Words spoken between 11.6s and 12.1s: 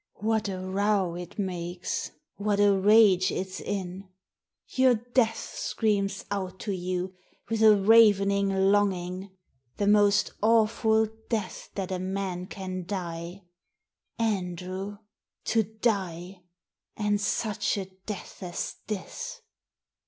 that a